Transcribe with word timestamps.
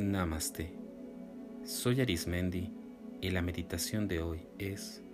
Namaste. 0.00 0.72
Soy 1.62 2.00
Arismendi 2.00 2.72
y 3.20 3.30
la 3.30 3.42
meditación 3.42 4.08
de 4.08 4.22
hoy 4.22 4.48
es 4.58 5.04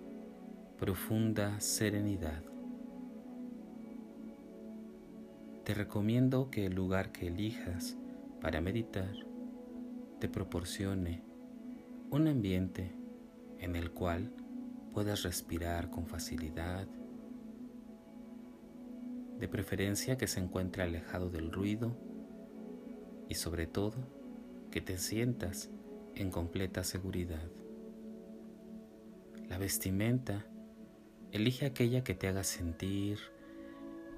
profunda 0.79 1.59
serenidad. 1.59 2.41
Te 5.65 5.73
recomiendo 5.73 6.49
que 6.49 6.67
el 6.67 6.73
lugar 6.73 7.11
que 7.11 7.27
elijas 7.27 7.97
para 8.39 8.61
meditar 8.61 9.13
te 10.19 10.29
proporcione 10.29 11.21
un 12.09 12.29
ambiente 12.29 12.95
en 13.59 13.75
el 13.75 13.91
cual 13.91 14.31
puedas 14.93 15.23
respirar 15.23 15.89
con 15.89 16.07
facilidad, 16.07 16.87
de 19.37 19.47
preferencia 19.49 20.17
que 20.17 20.27
se 20.27 20.39
encuentre 20.39 20.83
alejado 20.83 21.29
del 21.29 21.51
ruido 21.51 21.95
y 23.27 23.35
sobre 23.35 23.67
todo 23.67 24.16
que 24.71 24.81
te 24.81 24.97
sientas 24.97 25.69
en 26.15 26.31
completa 26.31 26.83
seguridad. 26.83 27.47
La 29.49 29.57
vestimenta, 29.57 30.45
elige 31.31 31.65
aquella 31.65 32.03
que 32.03 32.13
te 32.13 32.27
haga 32.27 32.43
sentir 32.43 33.19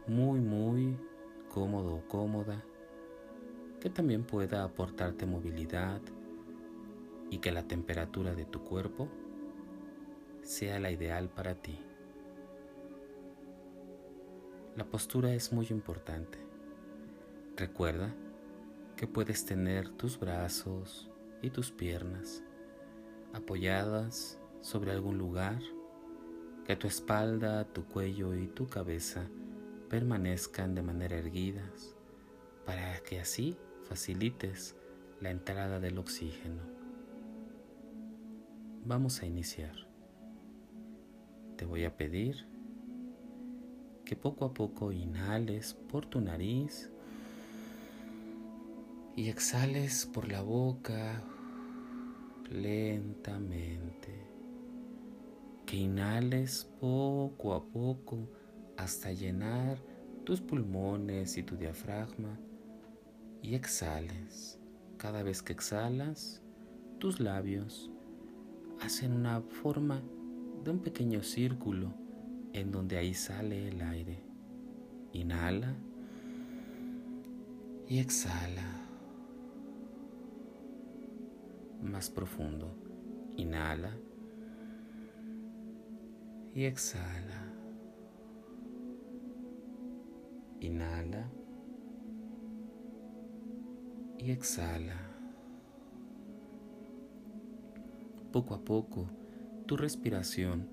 muy, 0.08 0.40
muy 0.40 0.98
cómodo 1.50 1.96
o 1.96 2.08
cómoda, 2.08 2.64
que 3.80 3.90
también 3.90 4.24
pueda 4.24 4.64
aportarte 4.64 5.26
movilidad 5.26 6.02
y 7.30 7.38
que 7.38 7.52
la 7.52 7.68
temperatura 7.68 8.34
de 8.34 8.46
tu 8.46 8.64
cuerpo 8.64 9.08
sea 10.42 10.80
la 10.80 10.92
ideal 10.92 11.30
para 11.30 11.56
ti. 11.56 11.80
La 14.76 14.86
postura 14.86 15.34
es 15.34 15.52
muy 15.54 15.68
importante. 15.70 16.40
Recuerda 17.56 18.16
que 19.00 19.08
puedes 19.08 19.46
tener 19.46 19.88
tus 19.88 20.20
brazos 20.20 21.10
y 21.42 21.52
tus 21.52 21.72
piernas 21.72 22.44
apoyadas 23.32 24.38
sobre 24.60 24.92
algún 24.92 25.18
lugar, 25.18 25.62
que 26.66 26.76
tu 26.76 26.86
espalda, 26.86 27.64
tu 27.64 27.86
cuello 27.86 28.36
y 28.36 28.48
tu 28.48 28.68
cabeza 28.68 29.30
permanezcan 29.88 30.76
de 30.76 30.82
manera 30.82 31.16
erguidas 31.16 31.96
para 32.66 33.00
que 33.00 33.22
así 33.22 33.56
facilites 33.86 34.76
la 35.22 35.30
entrada 35.30 35.80
del 35.80 35.98
oxígeno. 35.98 36.62
Vamos 38.84 39.22
a 39.22 39.26
iniciar. 39.26 39.78
Te 41.56 41.64
voy 41.64 41.86
a 41.86 41.96
pedir 41.96 42.46
que 44.04 44.18
poco 44.18 44.44
a 44.44 44.54
poco 44.54 44.92
inhales 44.92 45.74
por 45.74 46.06
tu 46.06 46.20
nariz 46.20 46.92
y 49.20 49.28
exhales 49.28 50.06
por 50.06 50.32
la 50.32 50.42
boca 50.42 51.22
lentamente. 52.50 54.18
Que 55.66 55.76
inhales 55.76 56.70
poco 56.80 57.54
a 57.54 57.66
poco 57.66 58.30
hasta 58.78 59.12
llenar 59.12 59.78
tus 60.24 60.40
pulmones 60.40 61.36
y 61.36 61.44
tu 61.44 61.58
diafragma 61.58 62.40
y 63.42 63.56
exhales. 63.56 64.58
Cada 64.96 65.22
vez 65.22 65.42
que 65.42 65.52
exhalas, 65.52 66.42
tus 66.98 67.20
labios 67.20 67.92
hacen 68.80 69.12
una 69.12 69.42
forma 69.42 70.02
de 70.64 70.72
un 70.72 70.80
pequeño 70.80 71.24
círculo 71.24 71.94
en 72.54 72.72
donde 72.72 72.96
ahí 72.96 73.14
sale 73.14 73.68
el 73.68 73.82
aire. 73.82 74.24
Inhala 75.12 75.76
y 77.86 78.00
exhala 78.00 78.89
más 81.82 82.10
profundo. 82.10 82.76
Inhala 83.38 83.96
y 86.54 86.66
exhala. 86.66 87.54
Inhala 90.60 91.30
y 94.18 94.32
exhala. 94.32 94.96
Poco 98.32 98.54
a 98.54 98.64
poco, 98.64 99.10
tu 99.66 99.78
respiración 99.78 100.68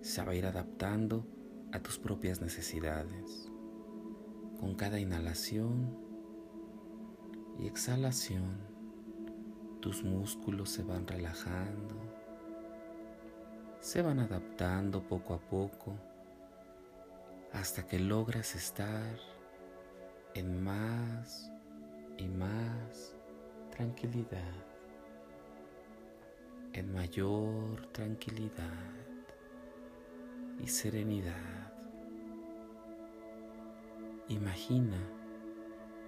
se 0.00 0.22
va 0.22 0.32
a 0.32 0.34
ir 0.34 0.46
adaptando 0.46 1.26
a 1.72 1.80
tus 1.80 1.98
propias 1.98 2.40
necesidades. 2.40 3.50
Con 4.60 4.74
cada 4.76 5.00
inhalación 5.00 5.98
y 7.58 7.66
exhalación, 7.66 8.75
tus 9.80 10.02
músculos 10.02 10.70
se 10.70 10.82
van 10.82 11.06
relajando, 11.06 11.94
se 13.80 14.02
van 14.02 14.20
adaptando 14.20 15.02
poco 15.02 15.34
a 15.34 15.38
poco 15.38 15.94
hasta 17.52 17.86
que 17.86 17.98
logras 17.98 18.54
estar 18.54 19.18
en 20.34 20.62
más 20.62 21.50
y 22.18 22.28
más 22.28 23.14
tranquilidad, 23.70 24.64
en 26.72 26.92
mayor 26.92 27.86
tranquilidad 27.92 28.92
y 30.58 30.66
serenidad. 30.66 31.72
Imagina 34.28 34.98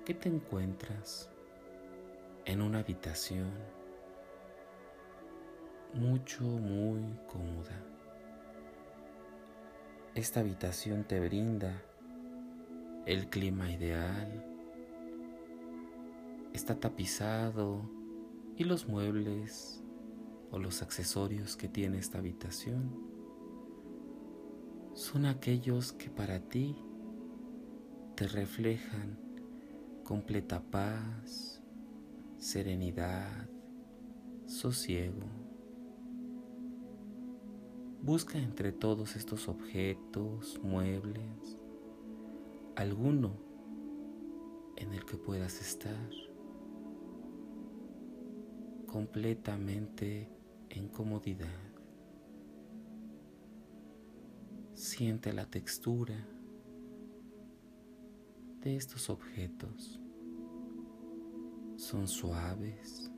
que 0.04 0.14
te 0.14 0.28
encuentras 0.28 1.30
en 2.48 2.62
una 2.62 2.78
habitación 2.78 3.50
mucho, 5.92 6.44
muy 6.44 7.02
cómoda. 7.30 7.84
Esta 10.14 10.40
habitación 10.40 11.04
te 11.04 11.20
brinda 11.20 11.82
el 13.04 13.28
clima 13.28 13.70
ideal, 13.70 14.46
está 16.54 16.80
tapizado 16.80 17.82
y 18.56 18.64
los 18.64 18.88
muebles 18.88 19.84
o 20.50 20.58
los 20.58 20.80
accesorios 20.80 21.54
que 21.54 21.68
tiene 21.68 21.98
esta 21.98 22.16
habitación 22.16 22.98
son 24.94 25.26
aquellos 25.26 25.92
que 25.92 26.08
para 26.08 26.40
ti 26.40 26.74
te 28.16 28.26
reflejan 28.26 29.18
completa 30.02 30.62
paz, 30.62 31.57
serenidad, 32.48 33.46
sosiego. 34.46 35.26
Busca 38.00 38.38
entre 38.38 38.72
todos 38.72 39.16
estos 39.16 39.48
objetos, 39.48 40.58
muebles, 40.62 41.58
alguno 42.74 43.36
en 44.78 44.94
el 44.94 45.04
que 45.04 45.18
puedas 45.18 45.60
estar 45.60 46.10
completamente 48.86 50.30
en 50.70 50.88
comodidad. 50.88 51.60
Siente 54.72 55.34
la 55.34 55.44
textura 55.44 56.26
de 58.62 58.76
estos 58.76 59.10
objetos 59.10 60.00
son 61.88 62.06
suaves, 62.06 63.10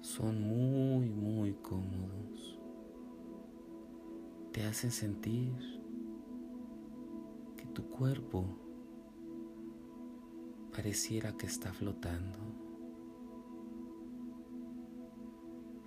son 0.00 0.40
muy, 0.40 1.10
muy 1.10 1.54
cómodos, 1.54 2.60
te 4.52 4.62
hacen 4.62 4.92
sentir 4.92 5.52
que 7.56 7.66
tu 7.74 7.90
cuerpo 7.90 8.44
pareciera 10.72 11.36
que 11.36 11.46
está 11.46 11.72
flotando. 11.72 12.38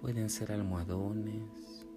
Pueden 0.01 0.29
ser 0.29 0.51
almohadones, 0.51 1.87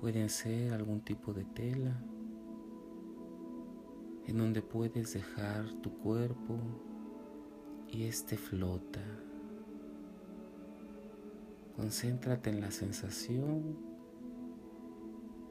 pueden 0.00 0.30
ser 0.30 0.72
algún 0.72 1.02
tipo 1.02 1.34
de 1.34 1.44
tela 1.44 2.02
en 4.26 4.38
donde 4.38 4.62
puedes 4.62 5.14
dejar 5.14 5.70
tu 5.82 5.98
cuerpo 5.98 6.58
y 7.88 8.04
este 8.04 8.36
flota. 8.36 9.04
Concéntrate 11.76 12.50
en 12.50 12.60
la 12.60 12.70
sensación 12.70 13.76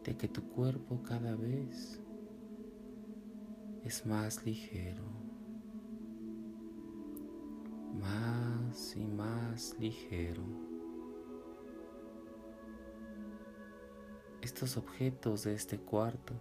de 0.04 0.16
que 0.16 0.28
tu 0.28 0.44
cuerpo 0.50 1.02
cada 1.04 1.36
vez 1.36 2.00
es 3.84 4.06
más 4.06 4.46
ligero, 4.46 5.04
más 8.00 8.96
y 8.96 9.06
más 9.06 9.76
ligero. 9.80 10.44
Estos 14.42 14.78
objetos 14.78 15.44
de 15.44 15.54
este 15.54 15.80
cuarto 15.80 16.34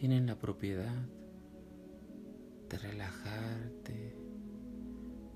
tienen 0.00 0.26
la 0.26 0.38
propiedad 0.38 0.96
de 2.70 2.78
relajarte 2.78 4.16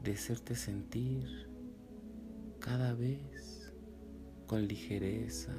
de 0.02 0.12
hacerte 0.12 0.54
sentir 0.54 1.50
cada 2.60 2.94
vez 2.94 3.74
con 4.46 4.66
ligereza 4.66 5.52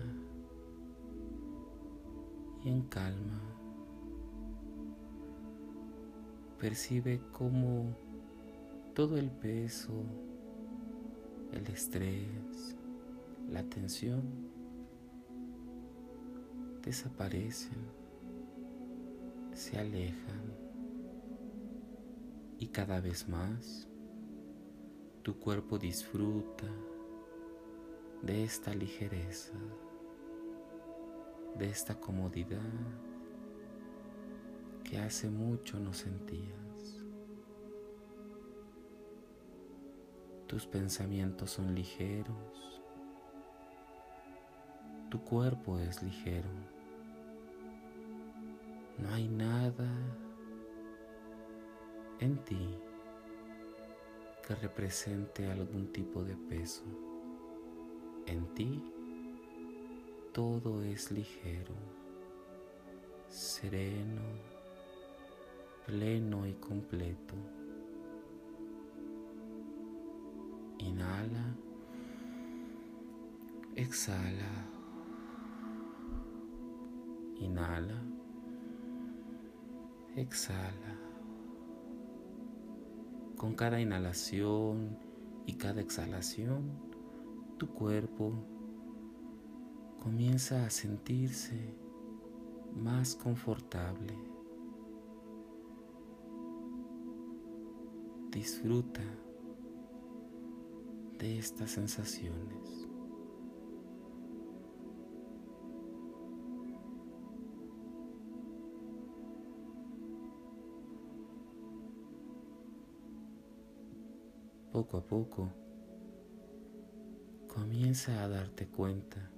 y 2.63 2.69
en 2.69 2.81
calma. 2.81 3.43
Percibe 6.57 7.21
cómo 7.31 7.95
todo 8.95 9.17
el 9.17 9.29
peso, 9.29 9.93
el 11.51 11.67
estrés, 11.67 12.75
la 13.51 13.61
tensión 13.61 14.23
desaparecen, 16.81 18.04
se 19.55 19.79
alejan. 19.79 20.53
Y 22.59 22.67
cada 22.67 22.99
vez 22.99 23.27
más 23.27 23.87
tu 25.23 25.39
cuerpo 25.39 25.79
disfruta 25.79 26.67
de 28.21 28.43
esta 28.43 28.73
ligereza, 28.73 29.57
de 31.57 31.69
esta 31.69 31.99
comodidad 31.99 32.59
que 34.83 34.99
hace 34.99 35.29
mucho 35.29 35.79
no 35.79 35.93
sentías. 35.93 37.01
Tus 40.47 40.67
pensamientos 40.67 41.51
son 41.51 41.73
ligeros, 41.73 42.81
tu 45.09 45.23
cuerpo 45.23 45.79
es 45.79 46.03
ligero, 46.03 46.75
no 48.97 49.13
hay 49.13 49.27
nada 49.27 49.89
en 52.19 52.38
ti 52.45 52.77
que 54.45 54.56
represente 54.56 55.50
algún 55.51 55.92
tipo 55.92 56.24
de 56.24 56.36
peso. 56.36 56.83
En 58.27 58.45
ti 58.53 58.83
todo 60.31 60.83
es 60.83 61.12
ligero, 61.12 61.74
sereno, 63.30 64.21
pleno 65.86 66.45
y 66.48 66.53
completo. 66.53 67.36
Inhala, 70.77 71.56
exhala, 73.75 74.68
inhala, 77.39 78.14
exhala. 80.15 81.00
Con 83.38 83.53
cada 83.56 83.79
inhalación 83.79 84.97
y 85.45 85.53
cada 85.53 85.81
exhalación, 85.81 86.71
tu 87.57 87.67
cuerpo 87.67 88.33
comienza 90.01 90.65
a 90.65 90.69
sentirse 90.69 91.73
más 92.75 93.15
confortable. 93.15 94.13
Disfruta 98.31 99.01
de 101.19 101.39
estas 101.39 101.71
sensaciones. 101.71 102.84
Poco 114.85 114.97
a 114.97 115.07
poco, 115.07 115.51
comienza 117.47 118.23
a 118.23 118.27
darte 118.27 118.67
cuenta 118.67 119.31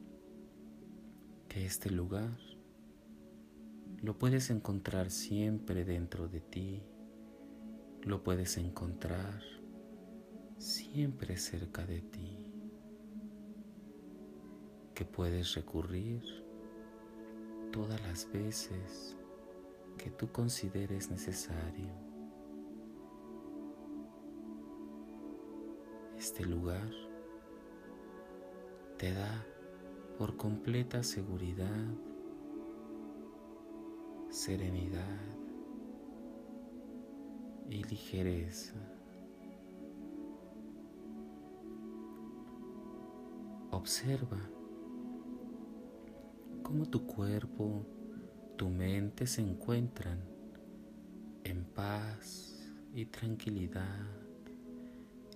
que 1.47 1.65
este 1.65 1.89
lugar 1.89 2.37
lo 4.01 4.17
puedes 4.17 4.49
encontrar 4.49 5.09
siempre 5.09 5.85
dentro 5.85 6.27
de 6.27 6.41
ti, 6.41 6.83
lo 8.01 8.23
puedes 8.23 8.57
encontrar 8.57 9.41
siempre 10.57 11.37
cerca 11.37 11.85
de 11.85 12.01
ti, 12.01 12.51
que 14.93 15.05
puedes 15.05 15.55
recurrir 15.55 16.23
todas 17.71 18.01
las 18.01 18.29
veces 18.33 19.15
que 19.97 20.09
tú 20.09 20.29
consideres 20.29 21.09
necesario. 21.09 22.06
Este 26.37 26.49
lugar 26.51 26.87
te 28.99 29.11
da 29.11 29.43
por 30.19 30.37
completa 30.37 31.01
seguridad, 31.01 31.87
serenidad 34.29 35.17
y 37.71 37.81
ligereza. 37.85 38.75
Observa 43.71 44.37
cómo 46.61 46.85
tu 46.85 47.07
cuerpo, 47.07 47.83
tu 48.57 48.69
mente 48.69 49.25
se 49.25 49.41
encuentran 49.41 50.19
en 51.43 51.65
paz 51.65 52.71
y 52.93 53.07
tranquilidad, 53.07 54.16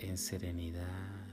en 0.01 0.17
serenidad, 0.17 1.27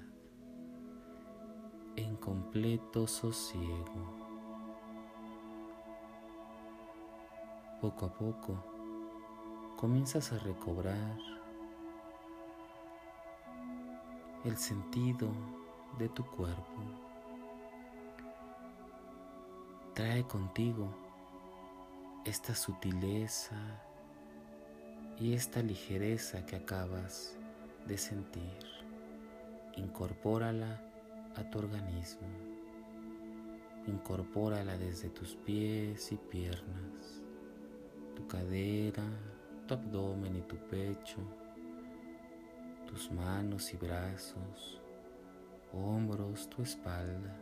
en 1.96 2.16
completo 2.16 3.06
sosiego. 3.06 4.18
Poco 7.80 8.06
a 8.06 8.12
poco 8.12 8.62
comienzas 9.76 10.32
a 10.32 10.38
recobrar 10.38 11.16
el 14.44 14.56
sentido 14.58 15.30
de 15.98 16.10
tu 16.10 16.26
cuerpo. 16.26 16.82
Trae 19.94 20.24
contigo 20.24 20.94
esta 22.26 22.54
sutileza 22.54 23.56
y 25.18 25.32
esta 25.32 25.62
ligereza 25.62 26.44
que 26.44 26.56
acabas 26.56 27.37
de 27.88 27.96
sentir. 27.96 28.66
Incorpórala 29.76 30.80
a 31.34 31.42
tu 31.50 31.58
organismo. 31.58 32.28
Incorpórala 33.86 34.76
desde 34.76 35.08
tus 35.08 35.34
pies 35.36 36.12
y 36.12 36.16
piernas, 36.16 37.22
tu 38.14 38.26
cadera, 38.26 39.04
tu 39.66 39.74
abdomen 39.74 40.36
y 40.36 40.42
tu 40.42 40.56
pecho, 40.56 41.18
tus 42.86 43.10
manos 43.10 43.72
y 43.72 43.78
brazos, 43.78 44.82
hombros, 45.72 46.50
tu 46.50 46.62
espalda, 46.62 47.34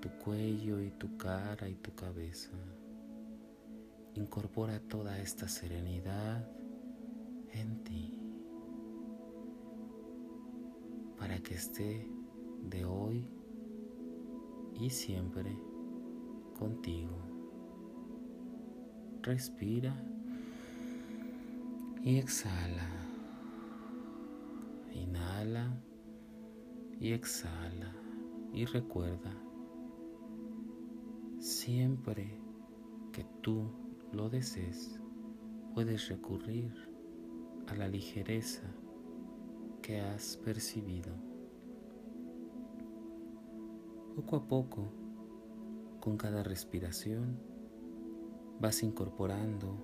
tu 0.00 0.08
cuello 0.18 0.80
y 0.80 0.90
tu 0.90 1.16
cara 1.16 1.68
y 1.68 1.76
tu 1.76 1.94
cabeza. 1.94 2.50
Incorpora 4.14 4.80
toda 4.80 5.20
esta 5.20 5.46
serenidad 5.46 6.44
en 7.52 7.84
ti 7.84 8.21
para 11.22 11.38
que 11.38 11.54
esté 11.54 12.04
de 12.68 12.84
hoy 12.84 13.24
y 14.74 14.90
siempre 14.90 15.56
contigo. 16.58 17.16
Respira 19.22 19.94
y 22.02 22.18
exhala. 22.18 22.88
Inhala 24.92 25.80
y 26.98 27.12
exhala. 27.12 27.94
Y 28.52 28.64
recuerda, 28.64 29.32
siempre 31.38 32.36
que 33.12 33.24
tú 33.42 33.70
lo 34.10 34.28
desees, 34.28 35.00
puedes 35.72 36.08
recurrir 36.08 36.74
a 37.68 37.76
la 37.76 37.86
ligereza 37.86 38.64
que 39.82 40.00
has 40.00 40.36
percibido. 40.36 41.12
Poco 44.14 44.36
a 44.36 44.46
poco, 44.46 44.88
con 46.00 46.16
cada 46.16 46.42
respiración, 46.44 47.38
vas 48.60 48.82
incorporando 48.84 49.76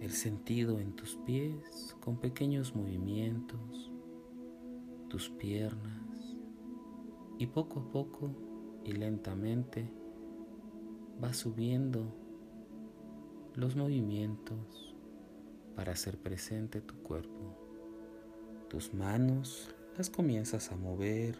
el 0.00 0.10
sentido 0.10 0.78
en 0.78 0.92
tus 0.94 1.16
pies 1.16 1.96
con 2.00 2.18
pequeños 2.18 2.76
movimientos, 2.76 3.90
tus 5.08 5.30
piernas 5.30 6.36
y 7.38 7.46
poco 7.46 7.80
a 7.80 7.90
poco 7.90 8.30
y 8.84 8.92
lentamente 8.92 9.90
vas 11.18 11.38
subiendo 11.38 12.04
los 13.54 13.74
movimientos 13.74 14.95
para 15.76 15.92
hacer 15.92 16.16
presente 16.18 16.80
tu 16.80 16.94
cuerpo. 17.02 17.54
Tus 18.68 18.92
manos 18.92 19.68
las 19.96 20.10
comienzas 20.10 20.72
a 20.72 20.76
mover, 20.76 21.38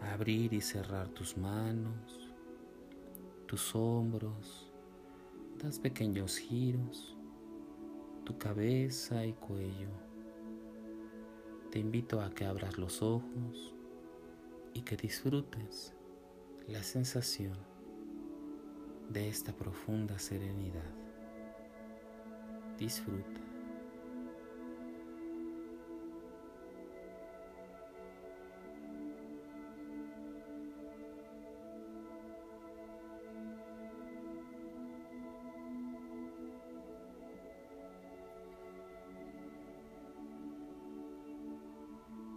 a 0.00 0.12
abrir 0.12 0.52
y 0.52 0.60
cerrar 0.60 1.08
tus 1.08 1.38
manos, 1.38 2.30
tus 3.46 3.74
hombros, 3.74 4.70
das 5.62 5.78
pequeños 5.78 6.36
giros, 6.36 7.16
tu 8.24 8.36
cabeza 8.36 9.24
y 9.24 9.32
cuello. 9.32 9.88
Te 11.70 11.78
invito 11.78 12.20
a 12.20 12.30
que 12.30 12.44
abras 12.44 12.78
los 12.78 13.02
ojos 13.02 13.74
y 14.74 14.82
que 14.82 14.96
disfrutes 14.96 15.94
la 16.68 16.82
sensación 16.82 17.56
de 19.08 19.28
esta 19.28 19.52
profunda 19.52 20.18
serenidad. 20.18 20.90
Disfruta. 22.78 23.43